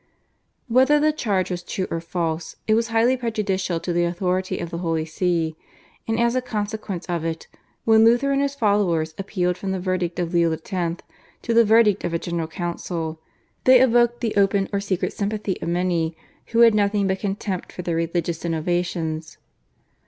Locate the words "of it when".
7.05-8.03